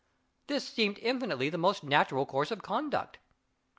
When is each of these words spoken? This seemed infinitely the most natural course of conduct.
This 0.47 0.67
seemed 0.67 0.97
infinitely 0.97 1.51
the 1.51 1.59
most 1.59 1.83
natural 1.83 2.25
course 2.25 2.49
of 2.49 2.63
conduct. 2.63 3.19